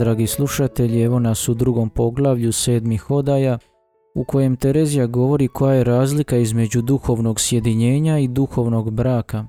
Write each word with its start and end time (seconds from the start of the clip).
Dragi 0.00 0.26
slušatelji, 0.26 1.02
evo 1.02 1.18
nas 1.18 1.48
u 1.48 1.54
drugom 1.54 1.90
poglavlju 1.90 2.52
sedmih 2.52 3.10
odaja 3.10 3.58
u 4.14 4.24
kojem 4.24 4.56
Terezija 4.56 5.06
govori 5.06 5.48
koja 5.48 5.74
je 5.74 5.84
razlika 5.84 6.36
između 6.36 6.82
duhovnog 6.82 7.40
sjedinjenja 7.40 8.18
i 8.18 8.28
duhovnog 8.28 8.90
braka. 8.90 9.46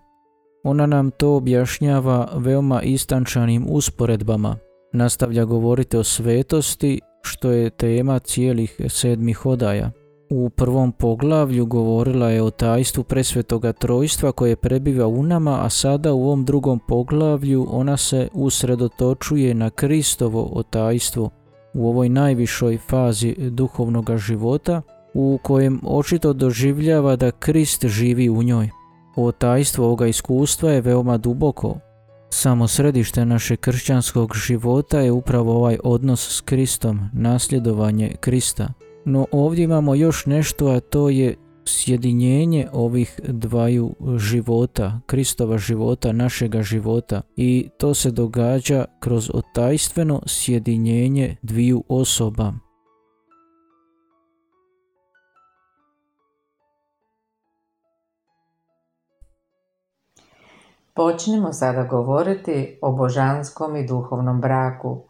Ona 0.63 0.85
nam 0.85 1.11
to 1.11 1.35
objašnjava 1.35 2.29
veoma 2.35 2.81
istančanim 2.81 3.65
usporedbama. 3.69 4.55
Nastavlja 4.93 5.45
govoriti 5.45 5.97
o 5.97 6.03
svetosti, 6.03 6.99
što 7.21 7.51
je 7.51 7.69
tema 7.69 8.19
cijelih 8.19 8.81
sedmih 8.89 9.45
odaja. 9.45 9.91
U 10.33 10.49
prvom 10.49 10.91
poglavlju 10.91 11.65
govorila 11.65 12.29
je 12.29 12.41
o 12.41 12.49
tajstvu 12.49 13.03
presvetoga 13.03 13.73
trojstva 13.73 14.31
koje 14.31 14.55
prebiva 14.55 15.07
u 15.07 15.23
nama, 15.23 15.65
a 15.65 15.69
sada 15.69 16.13
u 16.13 16.23
ovom 16.23 16.45
drugom 16.45 16.79
poglavlju 16.79 17.67
ona 17.69 17.97
se 17.97 18.27
usredotočuje 18.33 19.53
na 19.53 19.69
Kristovo 19.69 20.49
otajstvo 20.53 21.29
u 21.73 21.89
ovoj 21.89 22.09
najvišoj 22.09 22.77
fazi 22.77 23.35
duhovnog 23.49 24.17
života 24.17 24.81
u 25.13 25.39
kojem 25.43 25.81
očito 25.83 26.33
doživljava 26.33 27.15
da 27.15 27.31
Krist 27.31 27.85
živi 27.85 28.29
u 28.29 28.43
njoj. 28.43 28.69
Otajstvo 29.15 29.85
ovoga 29.85 30.07
iskustva 30.07 30.71
je 30.71 30.81
veoma 30.81 31.17
duboko. 31.17 31.75
Samo 32.29 32.67
središte 32.67 33.25
našeg 33.25 33.59
kršćanskog 33.59 34.35
života 34.35 34.99
je 34.99 35.11
upravo 35.11 35.55
ovaj 35.55 35.77
odnos 35.83 36.37
s 36.37 36.41
Kristom, 36.41 36.99
nasljedovanje 37.13 38.15
Krista– 38.19 38.73
no 39.05 39.25
ovdje 39.31 39.63
imamo 39.63 39.95
još 39.95 40.25
nešto, 40.25 40.67
a 40.67 40.79
to 40.79 41.09
je 41.09 41.35
sjedinjenje 41.65 42.67
ovih 42.73 43.19
dvaju 43.27 43.95
života, 44.17 44.99
Kristova 45.05 45.57
života, 45.57 46.11
našega 46.11 46.61
života 46.61 47.21
i 47.35 47.69
to 47.77 47.93
se 47.93 48.11
događa 48.11 48.85
kroz 48.99 49.31
otajstveno 49.33 50.21
sjedinjenje 50.25 51.37
dviju 51.41 51.83
osoba. 51.87 52.53
Počnimo 60.93 61.53
sada 61.53 61.83
govoriti 61.83 62.79
o 62.81 62.91
božanskom 62.91 63.75
i 63.75 63.87
duhovnom 63.87 64.41
braku, 64.41 65.03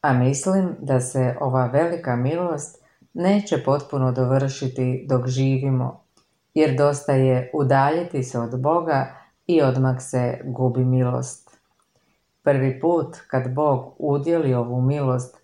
a 0.00 0.12
mislim 0.12 0.76
da 0.80 1.00
se 1.00 1.36
ova 1.40 1.66
velika 1.66 2.16
milost 2.16 2.83
neće 3.14 3.62
potpuno 3.64 4.12
dovršiti 4.12 5.06
dok 5.08 5.26
živimo, 5.26 6.00
jer 6.54 6.76
dosta 6.76 7.12
je 7.12 7.50
udaljiti 7.54 8.22
se 8.22 8.38
od 8.38 8.60
Boga 8.60 9.14
i 9.46 9.62
odmah 9.62 9.96
se 10.00 10.40
gubi 10.44 10.84
milost. 10.84 11.58
Prvi 12.42 12.80
put 12.80 13.16
kad 13.26 13.54
Bog 13.54 13.94
udjeli 13.98 14.54
ovu 14.54 14.80
milost, 14.80 15.36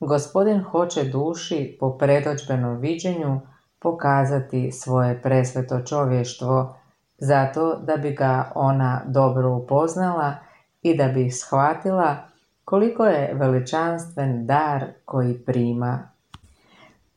gospodin 0.00 0.62
hoće 0.62 1.04
duši 1.04 1.76
po 1.80 1.98
predođbenom 1.98 2.78
viđenju 2.78 3.40
pokazati 3.78 4.72
svoje 4.72 5.22
presveto 5.22 5.80
čovještvo, 5.80 6.76
zato 7.18 7.76
da 7.76 7.96
bi 7.96 8.10
ga 8.10 8.52
ona 8.54 9.02
dobro 9.06 9.56
upoznala 9.56 10.34
i 10.82 10.96
da 10.96 11.08
bi 11.08 11.30
shvatila 11.30 12.16
koliko 12.64 13.04
je 13.04 13.34
veličanstven 13.34 14.46
dar 14.46 14.84
koji 15.04 15.38
prima 15.38 16.11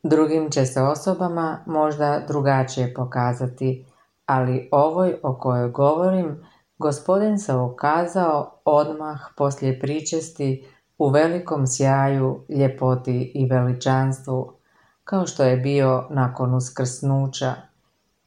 Drugim 0.08 0.50
će 0.52 0.66
se 0.66 0.82
osobama 0.82 1.64
možda 1.66 2.24
drugačije 2.28 2.94
pokazati, 2.94 3.86
ali 4.26 4.70
ovoj 4.72 5.16
o 5.24 5.36
kojoj 5.40 5.70
govorim, 5.70 6.46
gospodin 6.78 7.40
se 7.40 7.56
ukazao 7.56 8.60
odmah 8.66 9.20
poslije 9.38 9.80
pričesti 9.80 10.68
u 10.98 11.10
velikom 11.10 11.68
sjaju, 11.68 12.40
ljepoti 12.50 13.32
i 13.36 13.46
veličanstvu, 13.46 14.54
kao 15.04 15.28
što 15.28 15.44
je 15.44 15.58
bio 15.58 16.08
nakon 16.10 16.54
uskrsnuća, 16.54 17.54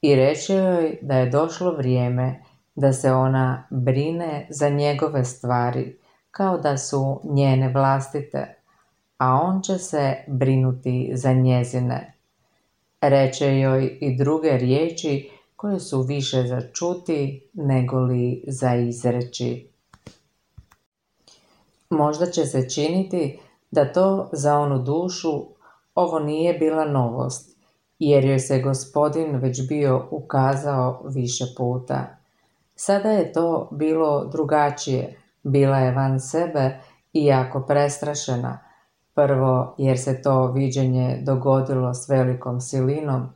i 0.01 0.15
reče 0.17 0.55
joj 0.55 0.99
da 1.03 1.15
je 1.15 1.31
došlo 1.31 1.73
vrijeme 1.73 2.43
da 2.75 2.93
se 2.93 3.13
ona 3.13 3.67
brine 3.71 4.47
za 4.51 4.69
njegove 4.69 5.25
stvari, 5.25 5.99
kao 6.31 6.59
da 6.59 6.77
su 6.77 7.21
njene 7.25 7.73
vlastite, 7.73 8.58
a 9.19 9.41
on 9.43 9.63
će 9.63 9.79
se 9.79 10.17
brinuti 10.27 11.11
za 11.15 11.33
njezine. 11.33 12.15
Reče 13.01 13.59
joj 13.59 13.99
i 14.01 14.17
druge 14.17 14.51
riječi 14.51 15.31
koje 15.57 15.81
su 15.81 16.03
više 16.03 16.43
za 16.43 16.61
čuti 16.73 17.49
nego 17.55 18.01
li 18.01 18.45
za 18.47 18.75
izreći. 18.75 19.69
Možda 21.91 22.27
će 22.27 22.45
se 22.45 22.71
činiti 22.71 23.39
da 23.71 23.93
to 23.93 24.29
za 24.33 24.59
onu 24.59 24.79
dušu 24.79 25.45
ovo 25.95 26.19
nije 26.19 26.55
bila 26.55 26.85
novost, 26.85 27.57
jer 27.99 28.25
joj 28.25 28.39
se 28.39 28.61
gospodin 28.61 29.37
već 29.37 29.69
bio 29.69 30.09
ukazao 30.11 31.03
više 31.05 31.45
puta. 31.57 32.17
Sada 32.77 33.11
je 33.11 33.33
to 33.33 33.69
bilo 33.73 34.25
drugačije, 34.25 35.17
bila 35.43 35.79
je 35.79 35.93
van 35.93 36.21
sebe 36.21 36.81
i 37.13 37.25
jako 37.25 37.61
prestrašena, 37.61 38.68
Prvo, 39.19 39.75
jer 39.79 39.99
se 39.99 40.23
to 40.23 40.47
viđenje 40.47 41.19
dogodilo 41.23 41.95
s 41.95 42.09
velikom 42.09 42.61
silinom, 42.61 43.27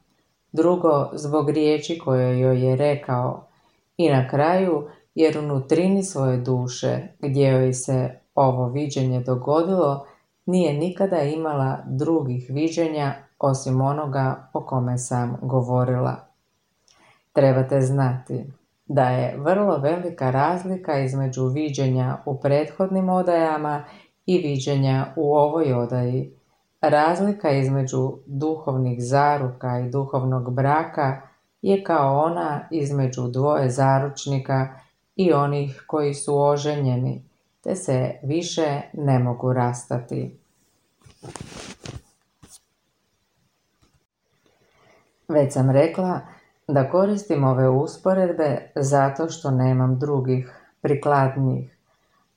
drugo, 0.52 1.10
zbog 1.12 1.50
riječi 1.50 1.98
koje 1.98 2.40
joj 2.40 2.68
je 2.68 2.76
rekao 2.76 3.46
i 3.96 4.10
na 4.10 4.28
kraju, 4.28 4.88
jer 5.14 5.38
u 5.38 5.42
nutrini 5.42 6.02
svoje 6.02 6.36
duše, 6.36 6.98
gdje 7.18 7.48
joj 7.48 7.72
se 7.72 8.10
ovo 8.34 8.68
viđenje 8.68 9.20
dogodilo, 9.20 10.06
nije 10.46 10.74
nikada 10.74 11.22
imala 11.22 11.78
drugih 11.86 12.46
viđenja 12.48 13.14
osim 13.38 13.80
onoga 13.80 14.48
o 14.52 14.60
kome 14.60 14.98
sam 14.98 15.38
govorila. 15.42 16.16
Trebate 17.32 17.80
znati 17.80 18.44
da 18.86 19.10
je 19.10 19.36
vrlo 19.38 19.78
velika 19.78 20.30
razlika 20.30 20.98
između 20.98 21.46
viđenja 21.46 22.16
u 22.26 22.40
prethodnim 22.40 23.08
odajama 23.08 23.84
i 24.26 24.38
viđenja 24.38 25.12
u 25.16 25.34
ovoj 25.34 25.72
odaji. 25.72 26.32
Razlika 26.80 27.50
između 27.50 28.12
duhovnih 28.26 28.98
zaruka 29.00 29.78
i 29.78 29.90
duhovnog 29.90 30.54
braka 30.54 31.20
je 31.62 31.84
kao 31.84 32.20
ona 32.24 32.68
između 32.70 33.28
dvoje 33.28 33.70
zaručnika 33.70 34.68
i 35.16 35.32
onih 35.32 35.84
koji 35.86 36.14
su 36.14 36.38
oženjeni, 36.38 37.24
te 37.60 37.76
se 37.76 38.14
više 38.22 38.80
ne 38.92 39.18
mogu 39.18 39.52
rastati. 39.52 40.38
Već 45.28 45.52
sam 45.52 45.70
rekla 45.70 46.20
da 46.68 46.90
koristim 46.90 47.44
ove 47.44 47.68
usporedbe 47.68 48.72
zato 48.74 49.28
što 49.28 49.50
nemam 49.50 49.98
drugih, 49.98 50.52
prikladnijih 50.80 51.76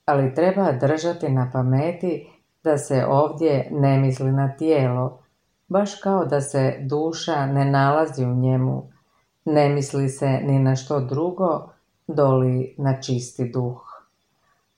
ali 0.05 0.35
treba 0.35 0.71
držati 0.71 1.29
na 1.29 1.49
pameti 1.53 2.27
da 2.63 2.77
se 2.77 3.05
ovdje 3.09 3.67
ne 3.71 3.97
misli 3.97 4.31
na 4.31 4.55
tijelo, 4.57 5.19
baš 5.67 5.95
kao 5.95 6.25
da 6.25 6.41
se 6.41 6.77
duša 6.81 7.45
ne 7.45 7.65
nalazi 7.65 8.25
u 8.25 8.35
njemu, 8.35 8.83
ne 9.45 9.69
misli 9.69 10.09
se 10.09 10.27
ni 10.27 10.59
na 10.59 10.75
što 10.75 10.99
drugo, 10.99 11.69
doli 12.07 12.75
na 12.77 13.01
čisti 13.01 13.49
duh. 13.49 13.81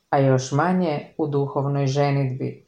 A 0.09 0.19
još 0.19 0.51
manje 0.51 1.13
u 1.17 1.27
duhovnoj 1.27 1.87
ženitbi, 1.87 2.65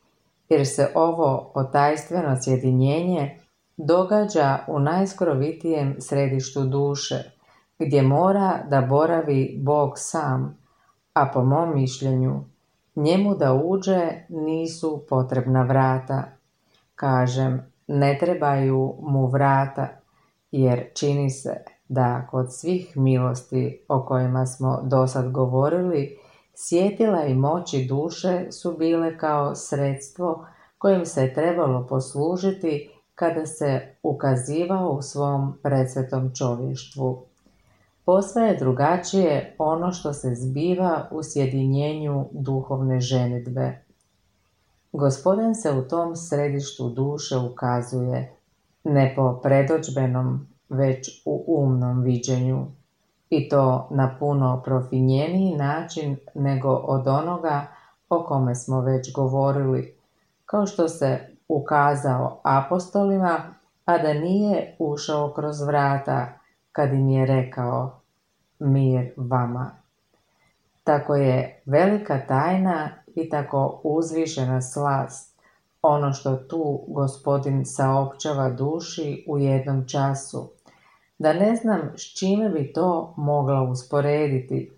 jer 0.50 0.68
se 0.68 0.92
ovo 0.96 1.52
otajstveno 1.54 2.42
sjedinjenje 2.42 3.40
događa 3.78 4.60
u 4.68 4.80
najskrovitijem 4.80 5.96
središtu 6.00 6.64
duše, 6.64 7.24
gdje 7.80 8.02
mora 8.02 8.60
da 8.70 8.82
boravi 8.82 9.60
Bog 9.62 9.94
sam, 9.96 10.59
a 11.14 11.32
po 11.34 11.44
mom 11.44 11.74
mišljenju 11.74 12.44
njemu 12.96 13.36
da 13.36 13.54
uđe 13.54 14.12
nisu 14.30 15.06
potrebna 15.10 15.64
vrata. 15.64 16.24
Kažem, 16.96 17.72
ne 17.88 18.18
trebaju 18.20 18.96
mu 19.02 19.28
vrata, 19.28 19.88
jer 20.52 20.86
čini 20.94 21.30
se 21.30 21.64
da 21.88 22.28
kod 22.32 22.54
svih 22.54 22.98
milosti 22.98 23.86
o 23.88 24.06
kojima 24.06 24.46
smo 24.46 24.80
dosad 24.84 25.32
govorili, 25.32 26.18
sjetila 26.56 27.26
i 27.26 27.34
moći 27.34 27.86
duše 27.86 28.52
su 28.52 28.78
bile 28.78 29.18
kao 29.18 29.56
sredstvo 29.56 30.46
kojim 30.78 31.06
se 31.06 31.34
trebalo 31.34 31.88
poslužiti 31.88 32.92
kada 33.16 33.46
se 33.46 33.96
ukazivao 34.04 34.90
u 34.90 35.02
svom 35.02 35.58
predsvetom 35.64 36.32
čovještvu. 36.36 37.29
Posve 38.10 38.42
je 38.42 38.58
drugačije 38.58 39.56
ono 39.58 39.92
što 39.92 40.14
se 40.14 40.36
zbiva 40.36 41.08
u 41.12 41.24
sjedinjenju 41.24 42.26
duhovne 42.32 43.00
ženitbe. 43.00 43.84
Gospodin 44.92 45.56
se 45.56 45.72
u 45.72 45.88
tom 45.88 46.16
središtu 46.16 46.90
duše 46.90 47.38
ukazuje 47.38 48.36
ne 48.84 49.14
po 49.16 49.40
predođbenom, 49.44 50.48
već 50.70 51.22
u 51.26 51.44
umnom 51.48 52.02
viđenju 52.02 52.66
i 53.30 53.50
to 53.50 53.88
na 53.92 54.16
puno 54.20 54.62
profinjeniji 54.66 55.56
način 55.56 56.18
nego 56.36 56.70
od 56.70 57.08
onoga 57.08 57.68
o 58.10 58.24
kome 58.24 58.56
smo 58.56 58.82
već 58.82 59.14
govorili, 59.14 59.98
kao 60.46 60.66
što 60.66 60.88
se 60.88 61.20
ukazao 61.48 62.42
apostolima, 62.44 63.56
a 63.86 63.98
da 63.98 64.14
nije 64.14 64.76
ušao 64.80 65.34
kroz 65.36 65.62
vrata 65.62 66.40
kad 66.72 66.94
im 66.94 67.10
je 67.10 67.26
rekao 67.26 67.99
mir 68.60 69.14
vama. 69.18 69.72
Tako 70.84 71.16
je 71.16 71.62
velika 71.66 72.20
tajna 72.28 72.90
i 73.16 73.30
tako 73.30 73.82
uzvišena 73.84 74.62
slast, 74.62 75.40
ono 75.82 76.14
što 76.14 76.36
tu 76.36 76.84
gospodin 76.88 77.66
saopćava 77.66 78.50
duši 78.50 79.26
u 79.28 79.38
jednom 79.38 79.88
času, 79.88 80.50
da 81.20 81.34
ne 81.34 81.56
znam 81.56 81.80
s 81.96 82.20
čime 82.20 82.50
bi 82.50 82.74
to 82.74 83.14
mogla 83.18 83.62
usporediti, 83.62 84.72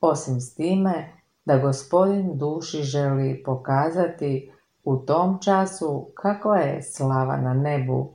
osim 0.00 0.40
s 0.40 0.54
time 0.54 1.12
da 1.44 1.58
gospodin 1.58 2.38
duši 2.38 2.82
želi 2.82 3.42
pokazati 3.44 4.52
u 4.84 4.96
tom 4.96 5.38
času 5.42 6.08
kakva 6.14 6.56
je 6.56 6.82
slava 6.82 7.36
na 7.36 7.54
nebu 7.54 8.10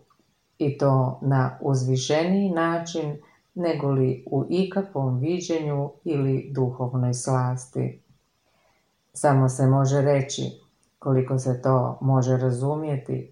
i 0.57 0.77
to 0.77 1.19
na 1.21 1.57
uzvišeniji 1.61 2.49
način 2.49 3.17
nego 3.55 3.91
li 3.91 4.23
u 4.31 4.45
ikakvom 4.49 5.19
viđenju 5.19 5.89
ili 6.03 6.51
duhovnoj 6.53 7.13
slasti. 7.13 8.01
Samo 9.13 9.49
se 9.49 9.67
može 9.67 10.01
reći, 10.01 10.61
koliko 10.99 11.37
se 11.37 11.61
to 11.61 11.97
može 12.01 12.37
razumjeti, 12.37 13.31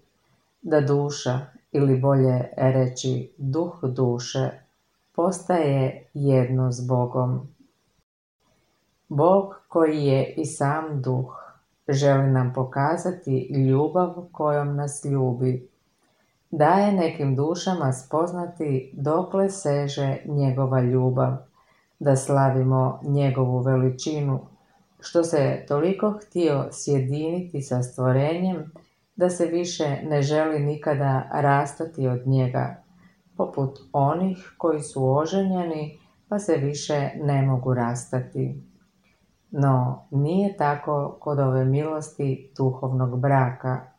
da 0.62 0.80
duša, 0.80 1.40
ili 1.72 2.00
bolje 2.00 2.48
reći 2.56 3.32
duh 3.38 3.78
duše, 3.82 4.50
postaje 5.12 6.06
jedno 6.14 6.72
s 6.72 6.88
Bogom. 6.88 7.48
Bog 9.08 9.54
koji 9.68 10.04
je 10.04 10.34
i 10.36 10.44
sam 10.44 11.02
duh, 11.02 11.36
želi 11.88 12.30
nam 12.30 12.52
pokazati 12.54 13.48
ljubav 13.68 14.14
kojom 14.32 14.76
nas 14.76 15.04
ljubi. 15.04 15.69
Daje 16.50 16.92
nekim 16.92 17.36
dušama 17.36 17.92
spoznati 17.92 18.90
dokle 18.92 19.50
seže 19.50 20.16
njegova 20.24 20.80
ljubav, 20.80 21.36
da 21.98 22.16
slavimo 22.16 23.00
njegovu 23.02 23.58
veličinu, 23.58 24.40
što 25.00 25.24
se 25.24 25.64
toliko 25.68 26.18
htio 26.22 26.68
sjediniti 26.72 27.62
sa 27.62 27.82
stvorenjem, 27.82 28.72
da 29.16 29.30
se 29.30 29.46
više 29.46 30.02
ne 30.02 30.22
želi 30.22 30.58
nikada 30.58 31.28
rastati 31.32 32.08
od 32.08 32.26
njega, 32.26 32.82
poput 33.36 33.78
onih 33.92 34.54
koji 34.58 34.80
su 34.80 35.16
oženjeni 35.16 35.98
pa 36.28 36.38
se 36.38 36.56
više 36.56 37.10
ne 37.22 37.42
mogu 37.42 37.74
rastati. 37.74 38.62
No, 39.50 40.06
nije 40.10 40.56
tako 40.56 41.16
kod 41.20 41.38
ove 41.38 41.64
milosti 41.64 42.52
duhovnog 42.56 43.20
braka, 43.20 43.89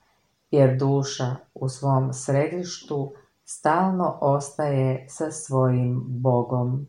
jer 0.51 0.77
duša 0.77 1.35
u 1.53 1.69
svom 1.69 2.13
središtu 2.13 3.13
stalno 3.45 4.17
ostaje 4.21 5.05
sa 5.09 5.31
svojim 5.31 6.03
Bogom. 6.07 6.87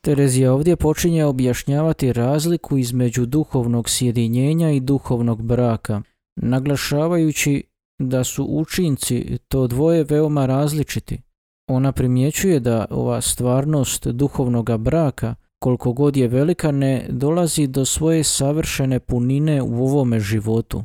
Terezija 0.00 0.52
ovdje 0.52 0.76
počinje 0.76 1.24
objašnjavati 1.24 2.12
razliku 2.12 2.76
između 2.76 3.26
duhovnog 3.26 3.88
sjedinjenja 3.88 4.70
i 4.70 4.80
duhovnog 4.80 5.42
braka, 5.42 6.02
naglašavajući 6.36 7.64
da 7.98 8.24
su 8.24 8.44
učinci 8.44 9.38
to 9.48 9.66
dvoje 9.66 10.04
veoma 10.04 10.46
različiti. 10.46 11.22
Ona 11.68 11.92
primjećuje 11.92 12.60
da 12.60 12.86
ova 12.90 13.20
stvarnost 13.20 14.06
duhovnog 14.06 14.78
braka, 14.78 15.34
koliko 15.58 15.92
god 15.92 16.16
je 16.16 16.28
velika, 16.28 16.70
ne 16.70 17.06
dolazi 17.08 17.66
do 17.66 17.84
svoje 17.84 18.24
savršene 18.24 19.00
punine 19.00 19.62
u 19.62 19.84
ovome 19.84 20.20
životu. 20.20 20.84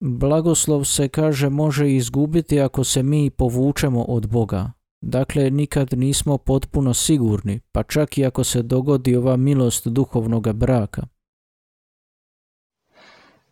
Blagoslov 0.00 0.84
se 0.84 1.08
kaže 1.08 1.48
može 1.48 1.90
izgubiti 1.90 2.60
ako 2.60 2.84
se 2.84 3.02
mi 3.02 3.30
povučemo 3.30 4.02
od 4.02 4.28
Boga. 4.28 4.72
Dakle, 5.00 5.50
nikad 5.50 5.88
nismo 5.92 6.38
potpuno 6.38 6.94
sigurni, 6.94 7.60
pa 7.72 7.82
čak 7.82 8.18
i 8.18 8.26
ako 8.26 8.44
se 8.44 8.62
dogodi 8.62 9.16
ova 9.16 9.36
milost 9.36 9.88
duhovnog 9.88 10.52
braka. 10.52 11.02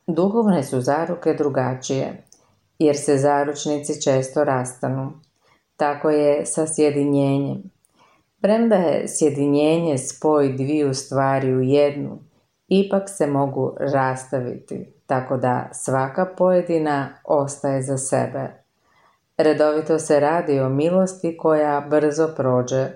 Duhovne 0.06 0.62
su 0.62 0.81
zaruke 0.81 1.35
drugačije, 1.35 2.25
jer 2.79 2.97
se 2.97 3.17
zaručnici 3.17 4.03
često 4.03 4.45
rastanu. 4.45 5.12
Tako 5.77 6.11
je 6.11 6.47
sa 6.47 6.67
sjedinjenjem. 6.67 7.62
Premda 8.41 8.77
je 8.77 9.09
sjedinjenje 9.09 9.99
spoj 9.99 10.53
dviju 10.53 10.95
stvari 10.95 11.55
u 11.55 11.61
jednu, 11.61 12.19
ipak 12.69 13.03
se 13.06 13.27
mogu 13.27 13.75
rastaviti, 13.81 14.98
tako 15.08 15.37
da 15.37 15.69
svaka 15.72 16.26
pojedina 16.38 17.08
ostaje 17.25 17.82
za 17.82 17.99
sebe. 17.99 18.49
Redovito 19.38 19.99
se 19.99 20.20
radi 20.20 20.60
o 20.60 20.69
milosti 20.69 21.37
koja 21.37 21.87
brzo 21.90 22.28
prođe, 22.37 22.87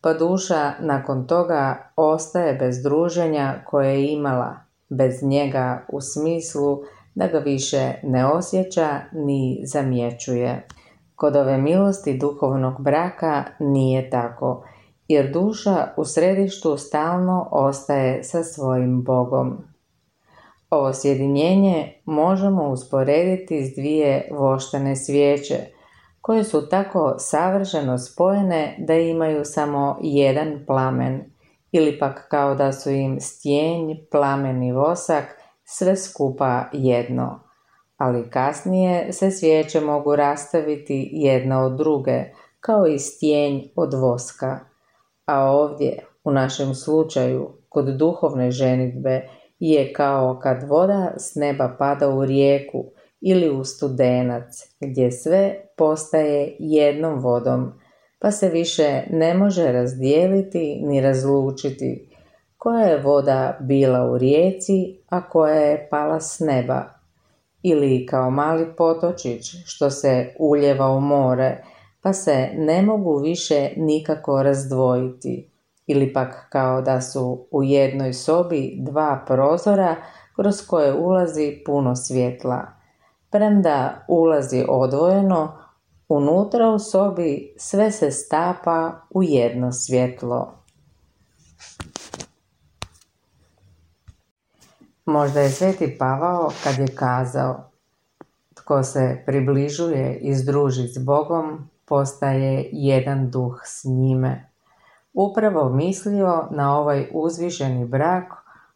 pa 0.00 0.14
duša 0.14 0.72
nakon 0.80 1.26
toga 1.26 1.90
ostaje 1.96 2.54
bez 2.54 2.82
druženja 2.82 3.54
koje 3.66 3.88
je 3.88 4.12
imala, 4.12 4.56
bez 4.88 5.22
njega 5.22 5.86
u 5.88 6.00
smislu 6.00 6.82
da 7.14 7.26
ga 7.26 7.38
više 7.38 7.92
ne 8.02 8.26
osjeća 8.26 9.00
ni 9.12 9.62
zamjećuje. 9.64 10.66
Kod 11.16 11.36
ove 11.36 11.58
milosti 11.58 12.18
duhovnog 12.18 12.82
braka 12.82 13.44
nije 13.58 14.10
tako, 14.10 14.64
jer 15.08 15.32
duša 15.32 15.88
u 15.96 16.04
središtu 16.04 16.76
stalno 16.76 17.48
ostaje 17.50 18.24
sa 18.24 18.44
svojim 18.44 19.02
Bogom. 19.02 19.58
Ovo 20.70 20.92
sjedinjenje 20.92 21.92
možemo 22.04 22.68
usporediti 22.70 23.64
s 23.64 23.74
dvije 23.74 24.28
voštane 24.32 24.96
svijeće, 24.96 25.56
koje 26.20 26.44
su 26.44 26.68
tako 26.68 27.14
savršeno 27.18 27.98
spojene 27.98 28.76
da 28.78 28.94
imaju 28.94 29.44
samo 29.44 29.98
jedan 30.02 30.64
plamen, 30.66 31.24
ili 31.72 31.98
pak 31.98 32.28
kao 32.28 32.54
da 32.54 32.72
su 32.72 32.90
im 32.90 33.20
stjenj, 33.20 33.94
plamen 34.10 34.62
i 34.62 34.72
vosak 34.72 35.24
sve 35.64 35.96
skupa 35.96 36.64
jedno. 36.72 37.40
Ali 37.96 38.30
kasnije 38.30 39.12
se 39.12 39.30
svijeće 39.30 39.80
mogu 39.80 40.16
rastaviti 40.16 41.08
jedna 41.12 41.64
od 41.64 41.72
druge, 41.72 42.24
kao 42.60 42.86
i 42.86 42.98
stjenj 42.98 43.60
od 43.76 43.94
voska. 43.94 44.60
A 45.26 45.50
ovdje, 45.50 46.04
u 46.24 46.32
našem 46.32 46.74
slučaju, 46.74 47.50
kod 47.68 47.86
duhovne 47.86 48.50
ženitbe, 48.50 49.28
je 49.58 49.92
kao 49.92 50.38
kad 50.42 50.68
voda 50.68 51.14
s 51.18 51.34
neba 51.34 51.76
pada 51.78 52.08
u 52.08 52.24
rijeku 52.24 52.84
ili 53.20 53.50
u 53.50 53.64
studenac, 53.64 54.74
gdje 54.80 55.12
sve 55.12 55.54
postaje 55.76 56.56
jednom 56.58 57.20
vodom, 57.20 57.72
pa 58.18 58.30
se 58.30 58.48
više 58.48 59.02
ne 59.10 59.34
može 59.34 59.72
razdijeliti 59.72 60.80
ni 60.82 61.00
razlučiti 61.00 62.08
koja 62.58 62.86
je 62.86 63.02
voda 63.02 63.56
bila 63.60 64.10
u 64.10 64.18
rijeci, 64.18 64.98
a 65.08 65.28
koja 65.28 65.54
je 65.54 65.88
pala 65.90 66.20
s 66.20 66.40
neba. 66.40 66.84
Ili 67.62 68.06
kao 68.06 68.30
mali 68.30 68.66
potočić 68.76 69.54
što 69.66 69.90
se 69.90 70.34
uljeva 70.38 70.90
u 70.90 71.00
more, 71.00 71.64
pa 72.02 72.12
se 72.12 72.48
ne 72.54 72.82
mogu 72.82 73.18
više 73.18 73.70
nikako 73.76 74.42
razdvojiti. 74.42 75.50
Ili 75.88 76.12
pak 76.12 76.46
kao 76.48 76.82
da 76.82 77.00
su 77.00 77.46
u 77.50 77.62
jednoj 77.62 78.12
sobi 78.12 78.76
dva 78.78 79.24
prozora 79.26 79.96
kroz 80.36 80.66
koje 80.66 80.94
ulazi 80.94 81.62
puno 81.66 81.96
svjetla. 81.96 82.66
Premda 83.30 84.04
ulazi 84.08 84.64
odvojeno, 84.68 85.58
unutra 86.08 86.68
u 86.68 86.78
sobi 86.78 87.54
sve 87.58 87.90
se 87.90 88.10
stapa 88.10 88.92
u 89.10 89.22
jedno 89.22 89.72
svjetlo. 89.72 90.54
Možda 95.04 95.40
je 95.40 95.50
Sveti 95.50 95.96
Pavao 95.98 96.50
kad 96.64 96.78
je 96.78 96.94
kazao 96.94 97.68
tko 98.68 98.82
se 98.82 99.22
približuje 99.26 100.18
i 100.18 100.34
združi 100.34 100.88
s 100.88 100.98
Bogom, 100.98 101.70
postaje 101.84 102.68
jedan 102.72 103.30
duh 103.30 103.60
s 103.64 103.84
njime. 103.84 104.47
Upravo 105.12 105.68
mislio 105.68 106.48
na 106.50 106.78
ovaj 106.78 107.08
uzvišeni 107.12 107.84
brak 107.84 108.32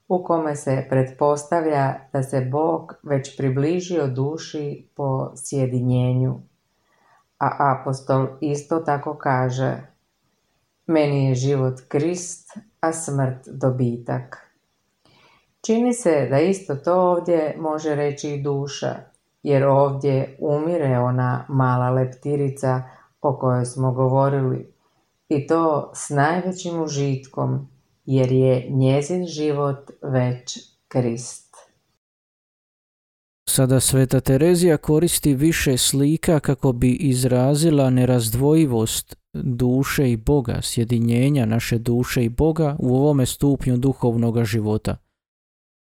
u 0.08 0.24
kome 0.24 0.56
se 0.56 0.86
pretpostavlja 0.90 1.94
da 2.12 2.22
se 2.22 2.40
Bog 2.40 2.94
već 3.02 3.36
približio 3.36 4.06
duši 4.06 4.88
po 4.96 5.32
sjedinjenju. 5.36 6.40
A 7.38 7.76
apostol 7.76 8.26
isto 8.40 8.78
tako 8.78 9.14
kaže 9.14 9.92
Meni 10.86 11.28
je 11.28 11.34
život 11.34 11.80
Krist, 11.88 12.58
a 12.80 12.92
smrt 12.92 13.48
dobitak. 13.48 14.52
Čini 15.66 15.92
se 15.92 16.26
da 16.30 16.40
isto 16.40 16.76
to 16.76 16.94
ovdje 16.94 17.56
može 17.58 17.94
reći 17.94 18.30
i 18.30 18.42
duša, 18.42 18.94
jer 19.42 19.64
ovdje 19.64 20.36
umire 20.40 20.98
ona 20.98 21.44
mala 21.48 21.90
leptirica 21.90 22.82
o 23.20 23.36
kojoj 23.38 23.64
smo 23.64 23.92
govorili, 23.92 24.71
i 25.36 25.46
to 25.46 25.92
s 25.94 26.10
najvećim 26.10 26.82
užitkom, 26.82 27.68
jer 28.04 28.32
je 28.32 28.66
njezin 28.70 29.26
život 29.26 29.90
već 30.02 30.58
Krist. 30.88 31.56
Sada 33.48 33.80
Sveta 33.80 34.20
Terezija 34.20 34.76
koristi 34.76 35.34
više 35.34 35.76
slika 35.76 36.40
kako 36.40 36.72
bi 36.72 36.90
izrazila 36.90 37.90
nerazdvojivost 37.90 39.16
duše 39.34 40.10
i 40.10 40.16
Boga, 40.16 40.58
sjedinjenja 40.62 41.46
naše 41.46 41.78
duše 41.78 42.24
i 42.24 42.28
Boga 42.28 42.76
u 42.78 42.96
ovome 42.96 43.26
stupnju 43.26 43.76
duhovnog 43.76 44.44
života. 44.44 44.96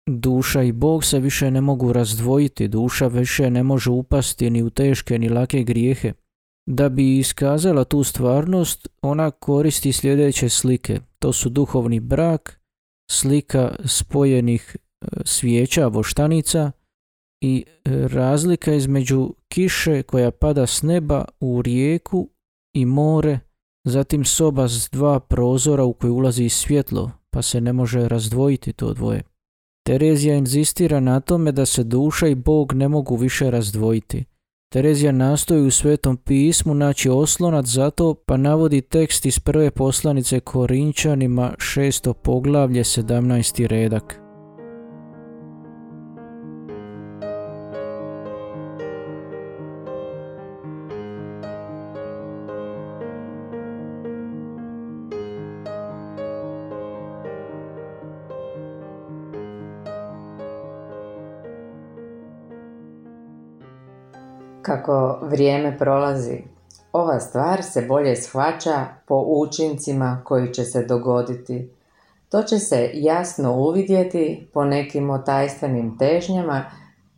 Duša 0.07 0.63
i 0.63 0.73
Bog 0.73 1.05
se 1.05 1.19
više 1.19 1.51
ne 1.51 1.61
mogu 1.61 1.93
razdvojiti, 1.93 2.69
duša 2.69 3.07
više 3.07 3.51
ne 3.51 3.63
može 3.63 3.91
upasti 3.91 4.51
ni 4.51 4.63
u 4.63 4.71
teške 4.71 5.19
ni 5.19 5.29
lake 5.29 5.63
grijehe. 5.63 6.13
Da 6.67 6.89
bi 6.89 7.19
iskazala 7.19 7.85
tu 7.85 8.05
stvarnost, 8.05 8.89
ona 9.03 9.31
koristi 9.31 9.93
sljedeće 9.93 10.49
slike. 10.49 11.01
To 11.19 11.33
su 11.33 11.49
duhovni 11.49 12.01
brak, 12.01 12.61
slika 13.11 13.77
spojenih 13.85 14.77
e, 14.77 15.07
svijeća, 15.25 15.87
voštanica 15.87 16.73
i 17.41 17.65
e, 17.67 17.91
razlika 18.09 18.75
između 18.75 19.35
kiše 19.49 20.03
koja 20.03 20.31
pada 20.31 20.67
s 20.67 20.83
neba 20.83 21.25
u 21.41 21.63
rijeku 21.63 22.29
i 22.75 22.85
more, 22.85 23.41
zatim 23.85 24.25
soba 24.25 24.69
s 24.69 24.89
dva 24.93 25.21
prozora 25.21 25.85
u 25.85 25.93
koju 25.93 26.15
ulazi 26.15 26.49
svjetlo, 26.49 27.11
pa 27.31 27.43
se 27.43 27.61
ne 27.61 27.73
može 27.73 28.09
razdvojiti 28.09 28.73
to 28.73 28.95
dvoje. 28.95 29.23
Terezija 29.87 30.37
inzistira 30.37 31.01
na 31.01 31.21
tome 31.21 31.53
da 31.53 31.67
se 31.67 31.85
duša 31.85 32.27
i 32.29 32.35
Bog 32.35 32.73
ne 32.73 32.89
mogu 32.89 33.17
više 33.17 33.51
razdvojiti. 33.51 34.25
Terezija 34.73 35.13
nastoji 35.13 35.63
u 35.63 35.71
Svetom 35.71 36.17
pismu 36.17 36.75
naći 36.75 37.09
oslonac 37.09 37.67
za 37.67 37.91
to, 37.91 38.15
pa 38.15 38.37
navodi 38.37 38.81
tekst 38.81 39.27
iz 39.27 39.39
prve 39.39 39.71
poslanice 39.71 40.41
Korinčanima, 40.41 41.55
šesto 41.59 42.13
poglavlje, 42.13 42.85
17. 42.85 43.67
redak. 43.67 44.20
Kako 64.71 65.19
vrijeme 65.23 65.79
prolazi, 65.79 66.43
ova 66.93 67.21
stvar 67.21 67.63
se 67.63 67.83
bolje 67.83 68.17
shvaća 68.17 68.87
po 69.07 69.25
učincima 69.27 70.23
koji 70.25 70.55
će 70.55 70.65
se 70.65 70.85
dogoditi. 70.85 71.71
To 72.29 72.43
će 72.43 72.59
se 72.59 72.91
jasno 72.95 73.53
uvidjeti 73.57 74.49
po 74.53 74.65
nekim 74.65 75.11
otajstvenim 75.11 75.99
težnjama 75.99 76.65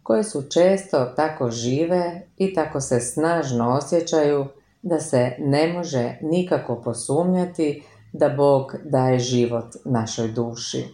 koje 0.02 0.25
su 0.25 0.42
često 0.50 1.04
tako 1.04 1.50
žive 1.50 2.23
i 2.37 2.54
tako 2.54 2.80
se 2.80 3.00
snažno 3.00 3.71
osjećaju 3.73 4.47
da 4.82 5.00
se 5.00 5.37
ne 5.38 5.73
može 5.73 6.18
nikako 6.23 6.82
posumnjati 6.85 7.82
da 8.12 8.28
Bog 8.28 8.75
daje 8.85 9.18
život 9.18 9.66
našoj 9.85 10.28
duši. 10.28 10.85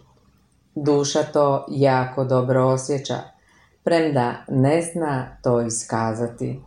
Duša 0.75 1.23
to 1.23 1.67
jako 1.69 2.25
dobro 2.25 2.67
osjeća 2.67 3.38
premda 3.89 4.35
ne 4.49 4.83
zna 4.83 5.39
to 5.43 5.61
iskazati. 5.61 6.61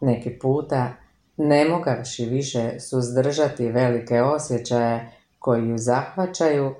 Neki 0.00 0.38
puta, 0.38 0.92
ne 1.36 1.64
mogavši 1.64 2.24
više 2.24 2.80
suzdržati 2.80 3.68
velike 3.68 4.22
osjećaje 4.22 5.12
koji 5.38 5.68
ju 5.68 5.78
zahvaćaju, 5.78 6.74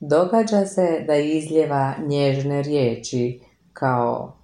događa 0.00 0.66
se 0.66 1.04
da 1.06 1.14
izljeva 1.14 1.94
nježne 2.06 2.62
riječi 2.62 3.40
kao 3.72 4.36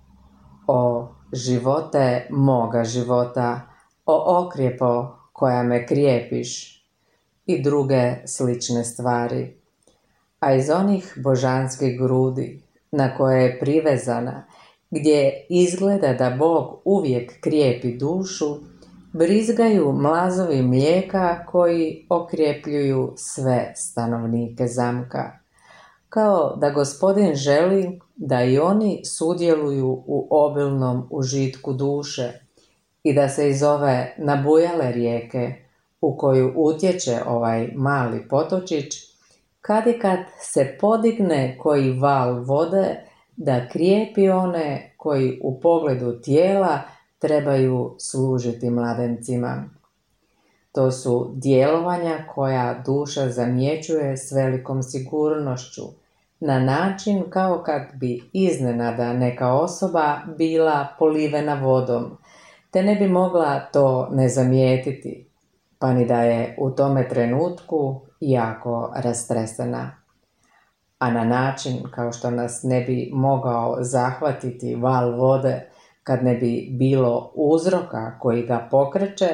o 0.67 1.09
živote 1.33 2.27
moga 2.31 2.85
života, 2.85 3.61
o 4.07 4.45
okrijepo 4.47 5.17
koja 5.33 5.63
me 5.63 5.87
krijepiš 5.87 6.83
i 7.47 7.63
druge 7.63 8.15
slične 8.27 8.85
stvari. 8.85 9.57
A 10.41 10.55
iz 10.55 10.71
onih 10.71 11.13
božanskih 11.17 12.01
grudi 12.01 12.63
na 12.91 13.17
koje 13.17 13.43
je 13.43 13.59
privezana 13.59 14.47
gdje 14.91 15.47
izgleda 15.49 16.13
da 16.13 16.37
Bog 16.39 16.81
uvijek 16.85 17.41
krijepi 17.41 17.99
dušu, 17.99 18.47
brizgaju 19.13 19.93
mlazovi 19.93 20.63
mlijeka 20.63 21.47
koji 21.47 22.07
okrjepljuju 22.09 23.13
sve 23.17 23.73
stanovnike 23.77 24.67
zamka. 24.67 25.39
Kao 26.09 26.57
da 26.57 26.71
gospodin 26.71 27.35
želi 27.35 28.01
da 28.17 28.45
i 28.45 28.59
oni 28.59 29.05
sudjeluju 29.05 30.03
u 30.07 30.29
obilnom 30.31 31.09
užitku 31.11 31.73
duše 31.73 32.33
i 33.03 33.15
da 33.15 33.29
se 33.29 33.51
iz 33.51 33.63
ove 33.63 34.15
nabujale 34.19 34.93
rijeke 34.93 35.55
u 36.01 36.17
koju 36.17 36.53
utječe 36.57 37.19
ovaj 37.27 37.69
mali 37.75 38.29
potočić, 38.29 38.95
kad 39.61 39.87
i 39.87 39.99
kad 39.99 40.19
se 40.41 40.77
podigne 40.81 41.59
koji 41.59 41.99
val 41.99 42.45
vode 42.45 42.97
da 43.37 43.69
krijepi 43.69 44.29
one 44.29 44.95
koji 44.97 45.41
u 45.43 45.61
pogledu 45.61 46.21
tijela 46.21 46.81
trebaju 47.19 47.95
služiti 47.99 48.71
mladencima. 48.71 49.65
To 50.73 50.91
su 50.91 51.33
djelovanja 51.35 52.25
koja 52.35 52.83
duša 52.87 53.29
zamjećuje 53.29 54.17
s 54.17 54.33
velikom 54.33 54.83
sigurnošću, 54.83 55.83
na 56.41 56.61
način 56.61 57.25
kao 57.31 57.63
kad 57.63 57.83
bi 57.95 58.23
iznenada 58.33 59.13
neka 59.13 59.53
osoba 59.53 60.19
bila 60.39 60.87
polivena 60.99 61.55
vodom, 61.55 62.19
te 62.71 62.83
ne 62.83 62.95
bi 62.95 63.09
mogla 63.09 63.61
to 63.61 64.09
ne 64.13 64.29
zamijetiti, 64.29 65.27
pa 65.79 65.93
ni 65.93 66.07
da 66.07 66.23
je 66.23 66.57
u 66.59 66.71
tome 66.71 67.09
trenutku 67.09 68.01
jako 68.21 68.93
rastresena 68.97 70.06
a 70.99 71.11
na 71.11 71.25
način 71.25 71.83
kao 71.91 72.13
što 72.13 72.31
nas 72.31 72.61
ne 72.63 72.81
bi 72.81 73.11
mogao 73.13 73.77
zahvatiti 73.81 74.75
val 74.75 75.13
vode 75.13 75.71
kad 76.03 76.25
ne 76.25 76.35
bi 76.35 76.69
bilo 76.71 77.33
uzroka 77.35 78.19
koji 78.19 78.47
ga 78.47 78.69
pokreće, 78.71 79.27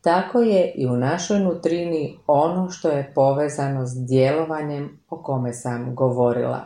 tako 0.00 0.40
je 0.40 0.72
i 0.74 0.86
u 0.86 0.96
našoj 0.96 1.40
nutrini 1.40 2.18
ono 2.26 2.70
što 2.70 2.88
je 2.88 3.12
povezano 3.14 3.86
s 3.86 4.06
djelovanjem 4.06 5.00
o 5.10 5.22
kome 5.22 5.52
sam 5.52 5.94
govorila. 5.94 6.64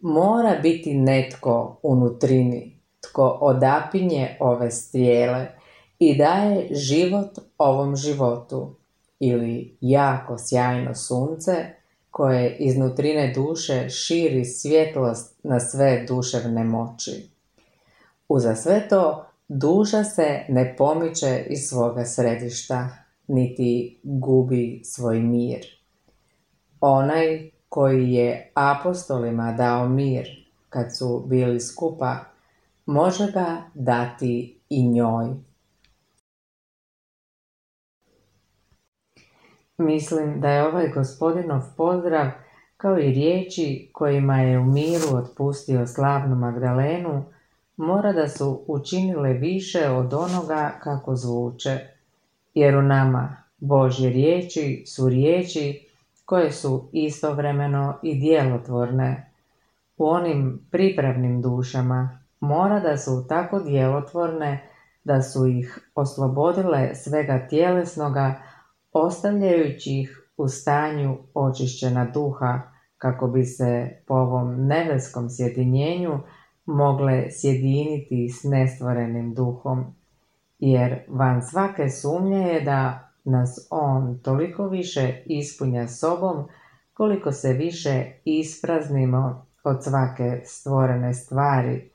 Mora 0.00 0.58
biti 0.62 0.94
netko 0.94 1.78
u 1.82 1.94
nutrini, 1.94 2.80
tko 3.00 3.38
odapinje 3.40 4.36
ove 4.40 4.70
strijele 4.70 5.46
i 5.98 6.18
daje 6.18 6.68
život 6.70 7.38
ovom 7.58 7.96
životu 7.96 8.74
ili 9.20 9.76
jako 9.80 10.36
sjajno 10.38 10.94
sunce 10.94 11.77
koje 12.18 12.56
iznutrine 12.58 13.32
duše 13.34 13.88
širi 13.88 14.44
svjetlost 14.44 15.40
na 15.42 15.60
sve 15.60 16.04
duševne 16.08 16.64
moći. 16.64 17.28
Uza 18.28 18.54
sve 18.54 18.88
to, 18.88 19.26
duša 19.48 20.04
se 20.04 20.40
ne 20.48 20.74
pomiče 20.78 21.44
iz 21.50 21.68
svoga 21.68 22.04
središta, 22.04 22.88
niti 23.28 24.00
gubi 24.02 24.80
svoj 24.84 25.20
mir. 25.20 25.66
Onaj 26.80 27.50
koji 27.68 28.12
je 28.12 28.52
apostolima 28.54 29.52
dao 29.52 29.88
mir 29.88 30.46
kad 30.68 30.96
su 30.96 31.24
bili 31.26 31.60
skupa, 31.60 32.16
može 32.86 33.32
ga 33.32 33.62
dati 33.74 34.60
i 34.68 34.88
njoj. 34.88 35.34
Mislim 39.78 40.40
da 40.40 40.50
je 40.50 40.66
ovaj 40.66 40.88
gospodinov 40.88 41.62
pozdrav 41.76 42.26
kao 42.76 42.98
i 42.98 43.12
riječi 43.12 43.90
kojima 43.92 44.40
je 44.40 44.58
u 44.58 44.64
miru 44.64 45.16
otpustio 45.16 45.86
slavnu 45.86 46.36
Magdalenu, 46.36 47.24
mora 47.76 48.12
da 48.12 48.28
su 48.28 48.64
učinile 48.66 49.32
više 49.32 49.88
od 49.88 50.14
onoga 50.14 50.72
kako 50.82 51.16
zvuče, 51.16 51.78
jer 52.54 52.76
u 52.76 52.82
nama 52.82 53.36
Božje 53.58 54.10
riječi 54.10 54.84
su 54.86 55.08
riječi 55.08 55.88
koje 56.24 56.52
su 56.52 56.88
istovremeno 56.92 57.98
i 58.02 58.20
djelotvorne. 58.20 59.30
U 59.96 60.06
onim 60.08 60.60
pripravnim 60.70 61.42
dušama 61.42 62.18
mora 62.40 62.80
da 62.80 62.96
su 62.96 63.26
tako 63.28 63.60
djelotvorne 63.60 64.68
da 65.04 65.22
su 65.22 65.46
ih 65.46 65.90
oslobodile 65.94 66.94
svega 66.94 67.46
tjelesnoga, 67.48 68.34
ostavljajući 69.00 69.98
ih 70.00 70.32
u 70.36 70.48
stanju 70.48 71.16
očišćena 71.34 72.04
duha, 72.04 72.60
kako 72.98 73.28
bi 73.28 73.44
se 73.44 74.02
po 74.06 74.14
ovom 74.14 74.66
nebeskom 74.66 75.30
sjedinjenju 75.30 76.20
mogle 76.66 77.30
sjediniti 77.30 78.28
s 78.28 78.44
nestvorenim 78.44 79.34
duhom, 79.34 79.84
jer 80.58 80.98
van 81.08 81.42
svake 81.42 81.88
sumnje 81.88 82.38
je 82.38 82.60
da 82.60 83.10
nas 83.24 83.68
on 83.70 84.18
toliko 84.18 84.68
više 84.68 85.22
ispunja 85.26 85.88
sobom, 85.88 86.44
koliko 86.92 87.32
se 87.32 87.52
više 87.52 88.04
ispraznimo 88.24 89.46
od 89.64 89.84
svake 89.84 90.42
stvorene 90.44 91.14
stvari, 91.14 91.90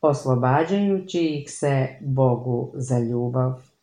oslobađajući 0.00 1.20
ih 1.20 1.50
se 1.50 1.88
Bogu 2.00 2.72
za 2.74 2.98
ljubav. 2.98 3.75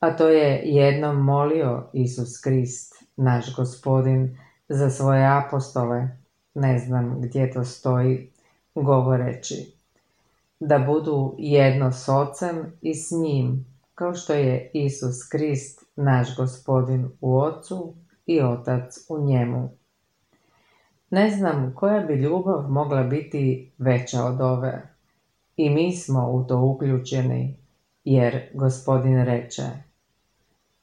A 0.00 0.16
to 0.16 0.28
je 0.28 0.60
jednom 0.64 1.24
molio 1.24 1.90
Isus 1.92 2.40
Krist, 2.40 2.94
naš 3.16 3.56
gospodin, 3.56 4.38
za 4.68 4.90
svoje 4.90 5.38
apostole, 5.38 6.08
ne 6.54 6.78
znam 6.78 7.20
gdje 7.20 7.52
to 7.52 7.64
stoji, 7.64 8.30
govoreći 8.74 9.76
da 10.60 10.78
budu 10.78 11.34
jedno 11.38 11.92
s 11.92 12.08
ocem 12.08 12.72
i 12.82 12.94
s 12.94 13.10
njim, 13.10 13.66
kao 13.94 14.14
što 14.14 14.32
je 14.32 14.70
Isus 14.74 15.28
Krist, 15.28 15.84
naš 15.96 16.36
gospodin 16.36 17.10
u 17.20 17.38
ocu 17.38 17.94
i 18.26 18.42
otac 18.42 18.98
u 19.08 19.18
njemu. 19.26 19.70
Ne 21.10 21.30
znam 21.30 21.72
koja 21.74 22.00
bi 22.00 22.14
ljubav 22.14 22.70
mogla 22.70 23.02
biti 23.02 23.72
veća 23.78 24.24
od 24.24 24.40
ove. 24.40 24.82
I 25.56 25.70
mi 25.70 25.96
smo 25.96 26.30
u 26.30 26.44
to 26.44 26.60
uključeni, 26.60 27.56
jer 28.04 28.48
gospodin 28.54 29.24
reče, 29.24 29.62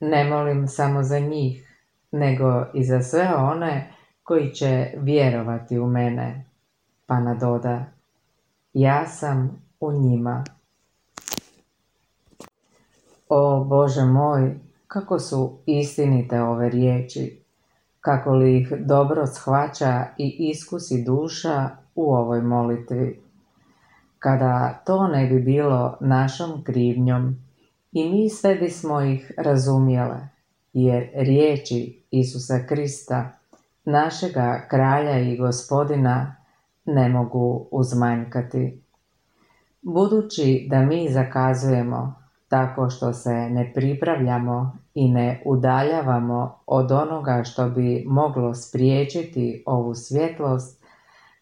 ne 0.10 0.24
molim 0.24 0.68
samo 0.68 1.04
za 1.04 1.20
njih, 1.20 1.78
nego 2.12 2.66
i 2.74 2.84
za 2.84 3.02
sve 3.02 3.36
one 3.36 3.94
koji 4.24 4.52
će 4.52 4.94
vjerovati 4.98 5.80
u 5.80 5.88
mene. 5.88 6.46
Pa 7.06 7.20
nadoda, 7.20 7.86
ja 8.74 9.06
sam 9.08 9.62
u 9.80 9.92
njima. 9.92 10.44
O 13.30 13.64
Bože 13.64 14.06
moj, 14.06 14.56
kako 14.88 15.20
su 15.20 15.58
istinite 15.66 16.42
ove 16.42 16.70
riječi, 16.70 17.40
kako 18.02 18.34
li 18.34 18.58
ih 18.60 18.74
dobro 18.80 19.28
shvaća 19.28 20.06
i 20.18 20.50
iskusi 20.50 21.04
duša 21.04 21.70
u 21.96 22.14
ovoj 22.14 22.42
molitvi. 22.42 23.22
Kada 24.20 24.82
to 24.86 25.08
ne 25.08 25.28
bi 25.28 25.40
bilo 25.40 25.98
našom 26.00 26.64
krivnjom, 26.64 27.38
i 27.94 28.10
mi 28.10 28.30
sve 28.30 28.56
bismo 28.56 29.02
ih 29.02 29.32
razumjele, 29.38 30.28
jer 30.74 31.10
riječi 31.14 32.04
Isusa 32.12 32.60
Krista, 32.70 33.38
našega 33.86 34.66
kralja 34.70 35.20
i 35.20 35.38
gospodina, 35.38 36.36
ne 36.86 37.10
mogu 37.10 37.68
uzmanjkati. 37.72 38.82
Budući 39.82 40.68
da 40.70 40.82
mi 40.82 41.10
zakazujemo 41.10 42.16
tako 42.48 42.90
što 42.90 43.14
se 43.14 43.34
ne 43.34 43.72
pripravljamo 43.76 44.78
i 44.94 45.12
ne 45.12 45.42
udaljavamo 45.46 46.60
od 46.66 46.92
onoga 46.92 47.44
što 47.44 47.70
bi 47.70 48.04
moglo 48.08 48.54
spriječiti 48.54 49.64
ovu 49.66 49.96
svjetlost, 49.96 50.84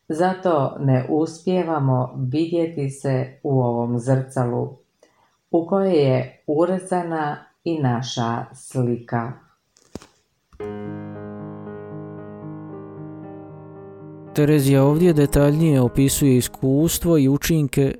zato 0.07 0.75
ne 0.79 1.05
uspijevamo 1.09 2.13
vidjeti 2.17 2.89
se 2.89 3.39
u 3.43 3.61
ovom 3.61 3.99
zrcalu 3.99 4.80
u 5.51 5.65
kojoj 5.67 5.93
je 5.93 6.43
urezana 6.47 7.37
i 7.63 7.79
naša 7.79 8.45
slika. 8.53 9.31
Terezija 14.35 14.83
ovdje 14.83 15.13
detaljnije 15.13 15.81
opisuje 15.81 16.37
iskustvo 16.37 17.17
i 17.17 17.29
učinke 17.29 17.95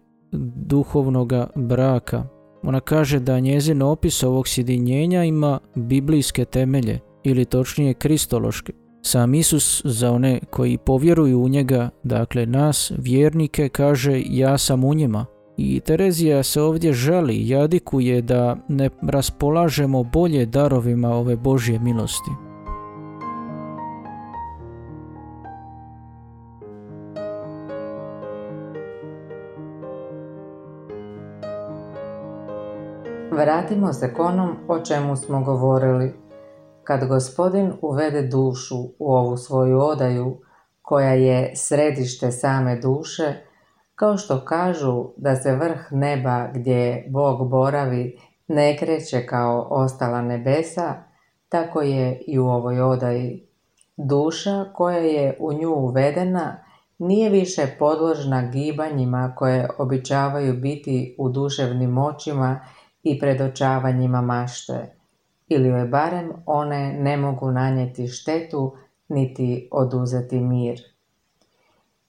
duhovnog 0.55 1.33
braka. 1.55 2.23
Ona 2.63 2.79
kaže 2.79 3.19
da 3.19 3.39
njezin 3.39 3.81
opis 3.81 4.23
ovog 4.23 4.47
sjedinjenja 4.47 5.23
ima 5.23 5.59
biblijske 5.75 6.45
temelje, 6.45 6.99
ili 7.23 7.45
točnije 7.45 7.93
kristološke. 7.93 8.73
Sam 9.01 9.33
Isus 9.33 9.81
za 9.85 10.11
one 10.11 10.39
koji 10.49 10.77
povjeruju 10.77 11.43
u 11.43 11.49
njega, 11.49 11.89
dakle 12.03 12.45
nas, 12.45 12.91
vjernike, 12.97 13.69
kaže 13.69 14.21
ja 14.25 14.57
sam 14.57 14.83
u 14.83 14.93
njima. 14.93 15.25
I 15.63 15.79
Terezija 15.79 16.43
se 16.43 16.61
ovdje 16.61 16.93
želi, 16.93 17.49
jadikuje 17.49 18.21
da 18.21 18.57
ne 18.67 18.89
raspolažemo 19.01 20.03
bolje 20.03 20.45
darovima 20.45 21.09
ove 21.09 21.35
Božje 21.35 21.79
milosti. 21.79 22.31
Vratimo 33.31 33.93
se 33.93 34.13
k 34.13 34.19
onom 34.19 34.55
o 34.67 34.79
čemu 34.79 35.15
smo 35.15 35.43
govorili. 35.43 36.13
Kad 36.83 37.07
gospodin 37.07 37.73
uvede 37.81 38.21
dušu 38.21 38.77
u 38.99 39.13
ovu 39.13 39.37
svoju 39.37 39.79
odaju, 39.79 40.37
koja 40.81 41.13
je 41.13 41.51
središte 41.55 42.31
same 42.31 42.79
duše, 42.79 43.50
kao 44.01 44.17
što 44.17 44.45
kažu 44.45 45.05
da 45.17 45.35
se 45.35 45.55
vrh 45.55 45.91
neba 45.91 46.47
gdje 46.53 47.05
Bog 47.09 47.49
boravi 47.49 48.19
ne 48.47 48.77
kreće 48.77 49.25
kao 49.25 49.67
ostala 49.69 50.21
nebesa, 50.21 50.93
tako 51.49 51.81
je 51.81 52.21
i 52.27 52.39
u 52.39 52.47
ovoj 52.47 52.81
odaji. 52.81 53.47
Duša 53.97 54.65
koja 54.73 54.97
je 54.97 55.37
u 55.39 55.53
nju 55.53 55.69
uvedena 55.69 56.63
nije 56.97 57.29
više 57.29 57.67
podložna 57.79 58.41
gibanjima 58.41 59.33
koje 59.37 59.69
običavaju 59.77 60.53
biti 60.53 61.15
u 61.17 61.29
duševnim 61.29 61.97
očima 61.97 62.59
i 63.03 63.19
predočavanjima 63.19 64.21
mašte, 64.21 64.95
ili 65.47 65.69
joj 65.69 65.87
barem 65.87 66.31
one 66.45 66.93
ne 66.99 67.17
mogu 67.17 67.51
nanijeti 67.51 68.07
štetu 68.07 68.75
niti 69.09 69.69
oduzeti 69.71 70.39
mir. 70.39 70.90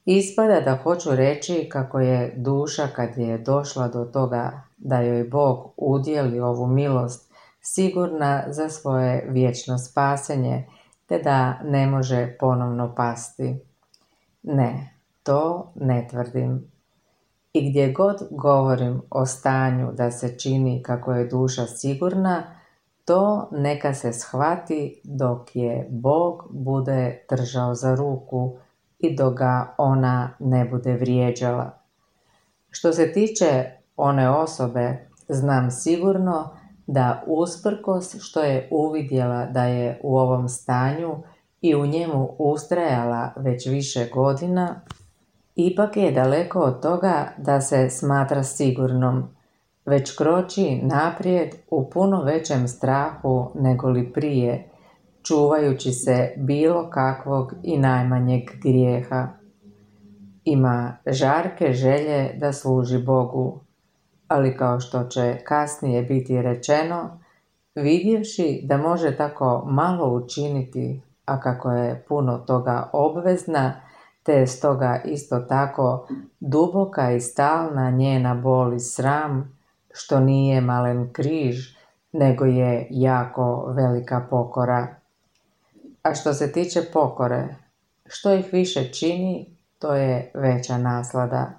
Ispada 0.05 0.61
da 0.61 0.77
hoću 0.83 1.15
reći 1.15 1.69
kako 1.71 1.99
je 1.99 2.33
duša 2.37 2.87
kad 2.95 3.17
je 3.17 3.37
došla 3.37 3.87
do 3.87 4.05
toga 4.05 4.61
da 4.77 4.99
joj 4.99 5.23
Bog 5.23 5.73
udjeli 5.77 6.39
ovu 6.39 6.67
milost 6.67 7.33
sigurna 7.61 8.43
za 8.47 8.69
svoje 8.69 9.25
vječno 9.29 9.77
spasenje, 9.77 10.67
te 11.05 11.19
da 11.19 11.59
ne 11.63 11.87
može 11.87 12.35
ponovno 12.39 12.95
pasti. 12.95 13.59
Ne, 14.43 14.93
to 15.23 15.71
ne 15.75 16.07
tvrdim. 16.09 16.71
I 17.53 17.69
gdje 17.69 17.91
god 17.91 18.17
govorim 18.31 19.01
o 19.09 19.25
stanju 19.25 19.91
da 19.91 20.11
se 20.11 20.39
čini 20.39 20.83
kako 20.83 21.13
je 21.13 21.27
duša 21.27 21.65
sigurna, 21.65 22.43
to 23.05 23.49
neka 23.51 23.93
se 23.93 24.13
shvati 24.13 25.01
dok 25.03 25.55
je 25.55 25.87
Bog 25.89 26.47
bude 26.49 27.25
držao 27.29 27.75
za 27.75 27.95
ruku 27.95 28.57
i 29.03 29.15
dok 29.15 29.37
ga 29.37 29.75
ona 29.77 30.29
ne 30.39 30.65
bude 30.65 30.93
vrijeđala. 30.93 31.79
Što 32.69 32.93
se 32.93 33.13
tiče 33.13 33.65
one 33.97 34.29
osobe, 34.29 35.07
znam 35.27 35.71
sigurno 35.71 36.49
da 36.87 37.23
usprkos 37.27 38.15
što 38.19 38.43
je 38.43 38.67
uvidjela 38.71 39.45
da 39.45 39.63
je 39.63 39.99
u 40.03 40.17
ovom 40.17 40.49
stanju 40.49 41.15
i 41.61 41.75
u 41.75 41.85
njemu 41.85 42.35
ustrajala 42.37 43.33
već 43.35 43.67
više 43.67 44.09
godina, 44.13 44.81
Ipak 45.55 45.97
je 45.97 46.11
daleko 46.11 46.59
od 46.59 46.81
toga 46.81 47.33
da 47.37 47.61
se 47.61 47.89
smatra 47.89 48.43
sigurnom, 48.43 49.23
već 49.85 50.15
kroči 50.17 50.79
naprijed 50.83 51.55
u 51.69 51.89
puno 51.89 52.23
većem 52.23 52.67
strahu 52.67 53.51
nego 53.55 53.89
li 53.89 54.13
prije, 54.13 54.69
čuvajući 55.23 55.91
se 55.91 56.33
bilo 56.37 56.89
kakvog 56.89 57.53
i 57.63 57.77
najmanjeg 57.77 58.43
grijeha. 58.63 59.27
Ima 60.43 60.97
žarke 61.05 61.73
želje 61.73 62.33
da 62.39 62.53
služi 62.53 63.03
Bogu, 63.03 63.59
ali 64.27 64.57
kao 64.57 64.79
što 64.79 65.03
će 65.03 65.37
kasnije 65.45 66.03
biti 66.03 66.41
rečeno, 66.41 67.19
vidjevši 67.75 68.61
da 68.63 68.77
može 68.77 69.17
tako 69.17 69.63
malo 69.67 70.13
učiniti, 70.13 71.01
a 71.25 71.39
kako 71.39 71.71
je 71.71 72.05
puno 72.07 72.37
toga 72.37 72.89
obvezna, 72.93 73.73
te 74.23 74.33
je 74.33 74.47
stoga 74.47 75.01
isto 75.05 75.39
tako 75.39 76.07
duboka 76.39 77.11
i 77.11 77.21
stalna 77.21 77.91
njena 77.91 78.35
bol 78.35 78.73
i 78.73 78.79
sram, 78.79 79.57
što 79.93 80.19
nije 80.19 80.61
malen 80.61 81.13
križ, 81.13 81.75
nego 82.11 82.45
je 82.45 82.87
jako 82.89 83.65
velika 83.75 84.27
pokora. 84.29 85.02
A 86.03 86.13
što 86.15 86.33
se 86.33 86.51
tiče 86.51 86.81
pokore, 86.93 87.55
što 88.05 88.33
ih 88.33 88.53
više 88.53 88.93
čini, 88.93 89.57
to 89.79 89.95
je 89.95 90.31
veća 90.33 90.77
naslada. 90.77 91.51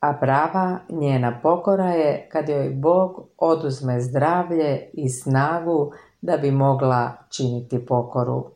A 0.00 0.12
prava 0.12 0.78
njena 0.88 1.40
pokora 1.42 1.90
je 1.90 2.28
kad 2.32 2.48
joj 2.48 2.70
Bog 2.70 3.28
oduzme 3.38 4.00
zdravlje 4.00 4.90
i 4.92 5.08
snagu 5.08 5.92
da 6.20 6.36
bi 6.36 6.50
mogla 6.50 7.12
činiti 7.28 7.86
pokoru. 7.86 8.50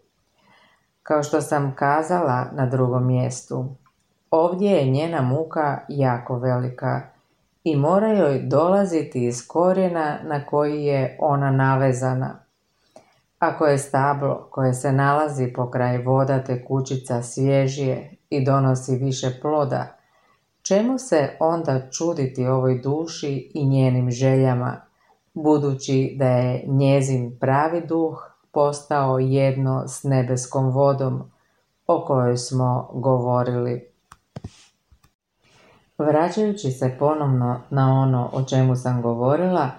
Kao 1.03 1.23
što 1.23 1.41
sam 1.41 1.75
kazala 1.77 2.47
na 2.53 2.67
drugom 2.67 3.07
mjestu, 3.07 3.67
ovdje 4.31 4.71
je 4.71 4.91
njena 4.91 5.23
muka 5.23 5.81
jako 5.89 6.39
velika 6.39 7.01
i 7.65 7.77
mora 7.77 8.09
joj 8.09 8.39
dolaziti 8.39 9.27
iz 9.27 9.49
korijena 9.49 10.19
na 10.23 10.47
koji 10.47 10.85
je 10.85 11.17
ona 11.21 11.51
navezana. 11.51 12.44
Ako 13.45 13.67
je 13.67 13.79
stablo 13.79 14.49
koje 14.51 14.75
se 14.75 14.93
nalazi 14.93 15.53
pokraj 15.53 15.99
voda 15.99 16.45
te 16.45 16.65
kućica 16.65 17.23
svježije 17.23 18.17
i 18.31 18.45
donosi 18.45 18.97
više 18.97 19.39
ploda, 19.43 19.97
čemu 20.63 20.99
se 20.99 21.37
onda 21.41 21.91
čuditi 21.91 22.47
ovoj 22.47 22.79
duši 22.79 23.51
i 23.55 23.67
njenim 23.67 24.11
željama, 24.11 24.81
budući 25.35 26.15
da 26.19 26.27
je 26.27 26.65
njezin 26.67 27.39
pravi 27.41 27.87
duh 27.87 28.19
postao 28.53 29.19
jedno 29.19 29.89
s 29.89 30.03
nebeskom 30.03 30.71
vodom 30.71 31.31
o 31.87 32.05
kojoj 32.07 32.37
smo 32.37 32.91
govorili. 32.95 33.91
Vraćajući 35.99 36.71
se 36.71 36.97
ponovno 36.99 37.61
na 37.71 38.01
ono 38.01 38.31
o 38.33 38.43
čemu 38.43 38.77
sam 38.77 39.03
govorila, 39.03 39.71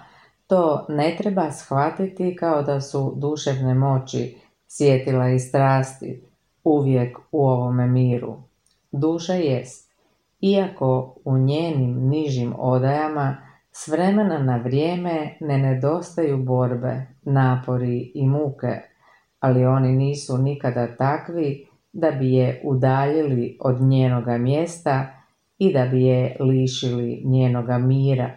to 0.46 0.86
ne 0.88 1.16
treba 1.18 1.50
shvatiti 1.50 2.36
kao 2.36 2.62
da 2.62 2.80
su 2.80 3.14
duševne 3.16 3.74
moći, 3.74 4.36
sjetila 4.68 5.28
i 5.28 5.38
strasti, 5.38 6.22
uvijek 6.64 7.18
u 7.32 7.46
ovome 7.46 7.86
miru. 7.86 8.36
Duša 8.92 9.34
jest, 9.34 9.92
iako 10.40 11.16
u 11.24 11.38
njenim 11.38 12.08
nižim 12.08 12.54
odajama 12.58 13.36
s 13.72 13.88
vremena 13.88 14.38
na 14.38 14.56
vrijeme 14.56 15.36
ne 15.40 15.58
nedostaju 15.58 16.36
borbe, 16.36 17.06
napori 17.22 18.12
i 18.14 18.26
muke, 18.26 18.80
ali 19.40 19.64
oni 19.64 19.92
nisu 19.92 20.38
nikada 20.38 20.96
takvi 20.96 21.66
da 21.92 22.10
bi 22.10 22.32
je 22.32 22.60
udaljili 22.64 23.58
od 23.60 23.80
njenoga 23.80 24.38
mjesta 24.38 25.06
i 25.58 25.72
da 25.72 25.86
bi 25.86 26.02
je 26.02 26.36
lišili 26.40 27.22
njenoga 27.24 27.78
mira, 27.78 28.30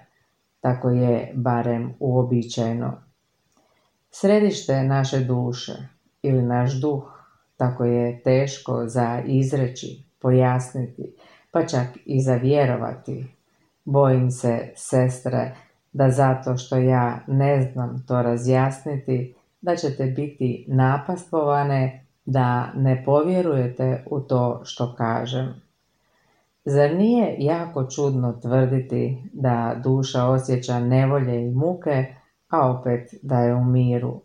tako 0.62 0.90
je 0.90 1.32
barem 1.36 1.94
uobičajeno. 2.00 3.02
Središte 4.12 4.84
naše 4.84 5.20
duše 5.20 5.74
ili 6.22 6.42
naš 6.42 6.82
duh, 6.82 7.04
tako 7.58 7.86
je 7.86 8.24
teško 8.24 8.88
za 8.88 9.22
izreći, 9.26 10.04
pojasniti, 10.22 11.16
pa 11.52 11.68
čak 11.68 11.88
i 12.06 12.22
za 12.22 12.36
vjerovati. 12.36 13.26
Bojim 13.86 14.32
se, 14.32 14.74
sestre, 14.76 15.56
da 15.94 16.10
zato 16.10 16.58
što 16.58 16.78
ja 16.78 17.20
ne 17.28 17.62
znam 17.62 18.06
to 18.08 18.22
razjasniti, 18.22 19.36
da 19.62 19.76
ćete 19.76 20.06
biti 20.06 20.66
napastovane 20.68 22.06
da 22.26 22.74
ne 22.76 23.04
povjerujete 23.06 24.04
u 24.10 24.20
to 24.20 24.62
što 24.64 24.96
kažem. 24.96 25.62
Zar 26.66 26.96
nije 26.96 27.36
jako 27.40 27.86
čudno 27.86 28.34
tvrditi 28.42 29.30
da 29.34 29.82
duša 29.84 30.26
osjeća 30.26 30.80
nevolje 30.80 31.46
i 31.46 31.52
muke, 31.52 32.06
a 32.50 32.72
opet 32.72 33.10
da 33.22 33.40
je 33.40 33.56
u 33.56 33.64
miru? 33.64 34.22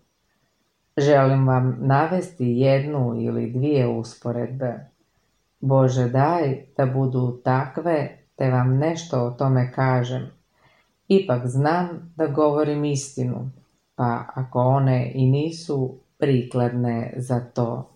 Želim 0.97 1.49
vam 1.49 1.77
navesti 1.81 2.47
jednu 2.47 3.15
ili 3.21 3.51
dvije 3.51 3.89
usporedbe. 3.89 4.91
Bože 5.61 6.09
daj 6.09 6.65
da 6.77 6.87
budu 6.87 7.41
takve, 7.45 8.19
te 8.37 8.51
vam 8.51 8.79
nešto 8.79 9.27
o 9.27 9.31
tome 9.31 9.73
kažem. 9.73 10.31
Ipak 11.09 11.47
znam 11.47 12.13
da 12.17 12.27
govorim 12.27 12.85
istinu, 12.85 13.51
pa 13.95 14.25
ako 14.35 14.59
one 14.59 15.13
i 15.15 15.27
nisu 15.27 15.95
prikladne 16.19 17.15
za 17.17 17.41
to. 17.41 17.94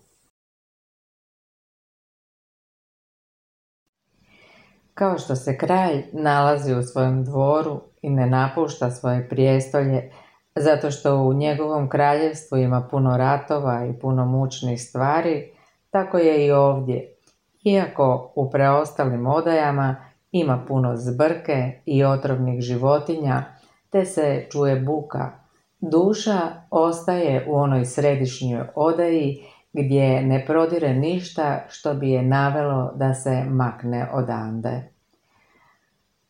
Kao 4.99 5.17
što 5.17 5.35
se 5.35 5.57
kralj 5.57 6.03
nalazi 6.13 6.73
u 6.73 6.83
svojem 6.83 7.23
dvoru 7.23 7.81
i 8.01 8.09
ne 8.09 8.25
napušta 8.25 8.91
svoje 8.91 9.29
prijestolje, 9.29 10.11
zato 10.55 10.91
što 10.91 11.15
u 11.15 11.33
njegovom 11.33 11.89
kraljevstvu 11.89 12.57
ima 12.57 12.87
puno 12.91 13.17
ratova 13.17 13.85
i 13.85 13.99
puno 13.99 14.25
mučnih 14.25 14.81
stvari, 14.81 15.51
tako 15.89 16.17
je 16.17 16.45
i 16.45 16.51
ovdje. 16.51 17.15
Iako 17.63 18.31
u 18.35 18.49
preostalim 18.49 19.27
odajama 19.27 19.95
ima 20.31 20.65
puno 20.67 20.95
zbrke 20.95 21.81
i 21.85 22.03
otrovnih 22.03 22.61
životinja, 22.61 23.43
te 23.89 24.05
se 24.05 24.47
čuje 24.51 24.75
buka, 24.75 25.31
duša 25.79 26.39
ostaje 26.69 27.45
u 27.49 27.55
onoj 27.55 27.85
središnjoj 27.85 28.67
odaji 28.75 29.43
gdje 29.73 30.21
ne 30.21 30.45
prodire 30.45 30.93
ništa 30.93 31.65
što 31.69 31.93
bi 31.93 32.09
je 32.09 32.21
navelo 32.21 32.91
da 32.95 33.13
se 33.13 33.43
makne 33.49 34.07
odande. 34.13 34.83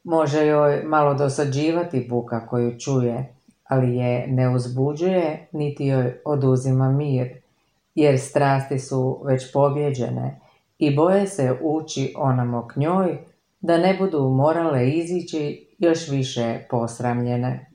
Može 0.04 0.46
joj 0.46 0.84
malo 0.84 1.14
dosađivati 1.14 2.08
buka 2.10 2.48
koju 2.48 2.80
čuje, 2.80 3.34
ali 3.64 3.96
je 3.96 4.28
ne 4.28 4.50
uzbuđuje 4.50 5.48
niti 5.52 5.86
joj 5.86 6.22
oduzima 6.26 6.92
mir, 6.92 7.28
jer 7.96 8.20
strasti 8.20 8.80
su 8.80 9.22
već 9.26 9.54
pobjeđene 9.54 10.40
i 10.78 10.96
boje 10.96 11.28
se 11.28 11.58
ući 11.62 12.14
onamo 12.18 12.68
k 12.68 12.76
njoj 12.76 13.18
da 13.62 13.78
ne 13.78 13.98
budu 14.00 14.30
morale 14.30 14.90
izići 14.90 15.68
još 15.80 16.08
više 16.08 16.60
posramljene. 16.70 17.72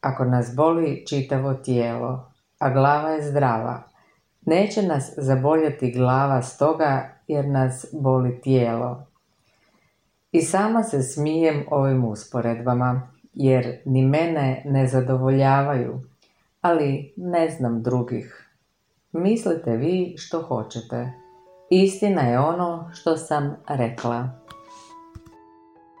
Ako 0.00 0.24
nas 0.24 0.56
boli 0.56 1.04
čitavo 1.06 1.54
tijelo, 1.54 2.32
a 2.58 2.70
glava 2.70 3.10
je 3.10 3.30
zdrava, 3.30 3.89
Neće 4.46 4.82
nas 4.82 5.12
zaboljeti 5.16 5.92
glava 5.92 6.42
stoga 6.42 7.14
jer 7.28 7.48
nas 7.48 7.86
boli 7.92 8.40
tijelo. 8.40 9.06
I 10.32 10.42
sama 10.42 10.82
se 10.82 11.02
smijem 11.02 11.64
ovim 11.70 12.04
usporedbama, 12.04 13.10
jer 13.34 13.78
ni 13.84 14.02
mene 14.06 14.62
ne 14.66 14.86
zadovoljavaju, 14.86 16.00
ali 16.60 17.14
ne 17.16 17.50
znam 17.50 17.82
drugih. 17.82 18.50
Mislite 19.12 19.76
vi 19.76 20.14
što 20.18 20.42
hoćete. 20.42 21.12
Istina 21.70 22.22
je 22.22 22.38
ono 22.38 22.90
što 22.94 23.16
sam 23.16 23.56
rekla. 23.68 24.28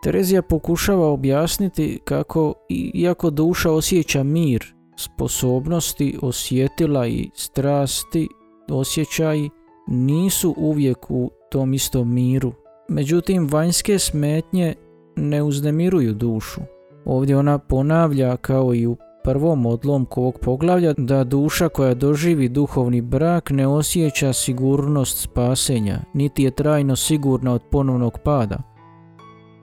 Terezija 0.02 0.42
pokušava 0.42 1.08
objasniti 1.08 2.00
kako, 2.04 2.54
iako 2.94 3.30
duša 3.30 3.72
osjeća 3.72 4.22
mir, 4.22 4.74
sposobnosti, 5.00 6.18
osjetila 6.22 7.06
i 7.06 7.30
strasti, 7.34 8.28
osjećaji 8.70 9.50
nisu 9.86 10.54
uvijek 10.56 11.10
u 11.10 11.30
tom 11.50 11.74
istom 11.74 12.14
miru. 12.14 12.52
Međutim, 12.88 13.48
vanjske 13.50 13.98
smetnje 13.98 14.74
ne 15.16 15.42
uznemiruju 15.42 16.14
dušu. 16.14 16.60
Ovdje 17.04 17.36
ona 17.36 17.58
ponavlja 17.58 18.36
kao 18.36 18.74
i 18.74 18.86
u 18.86 18.96
prvom 19.24 19.66
odlomku 19.66 20.20
ovog 20.20 20.38
poglavlja 20.38 20.94
da 20.96 21.24
duša 21.24 21.68
koja 21.68 21.94
doživi 21.94 22.48
duhovni 22.48 23.00
brak 23.00 23.50
ne 23.50 23.66
osjeća 23.66 24.32
sigurnost 24.32 25.18
spasenja, 25.18 25.98
niti 26.14 26.42
je 26.42 26.50
trajno 26.50 26.96
sigurna 26.96 27.52
od 27.52 27.62
ponovnog 27.70 28.18
pada. 28.24 28.62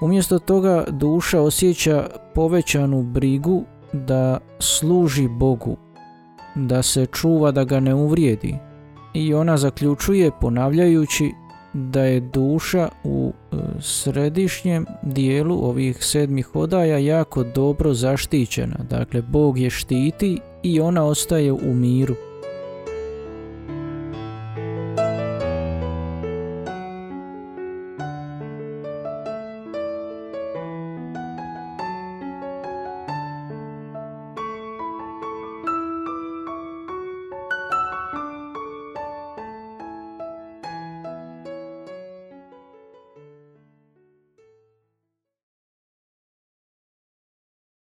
Umjesto 0.02 0.39
toga 0.39 0.86
duša 0.91 1.41
osjeća 1.41 2.10
povećanu 2.36 3.04
brigu 3.04 3.63
da 3.93 4.39
služi 4.60 5.28
Bogu, 5.28 5.78
da 6.56 6.84
se 6.84 7.06
čuva 7.06 7.52
da 7.52 7.63
ga 7.63 7.80
ne 7.80 7.93
uvrijedi. 7.93 8.56
I 9.13 9.34
ona 9.34 9.58
zaključuje 9.58 10.32
ponavljajući 10.41 11.32
da 11.73 12.02
je 12.02 12.19
duša 12.19 12.89
u 13.04 13.34
e, 13.52 13.56
središnjem 13.82 14.86
dijelu 15.04 15.65
ovih 15.65 16.06
sedmih 16.06 16.56
odaja 16.56 16.97
jako 16.97 17.43
dobro 17.43 17.93
zaštićena. 17.93 18.78
Dakle, 18.89 19.21
Bog 19.21 19.58
je 19.58 19.69
štiti 19.69 20.39
i 20.63 20.80
ona 20.80 21.04
ostaje 21.04 21.52
u 21.52 21.73
miru. 21.73 22.15